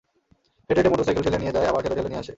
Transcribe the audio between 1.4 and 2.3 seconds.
নিয়ে যায় আবার ঠেলে ঠেলে নিয়ে আসে।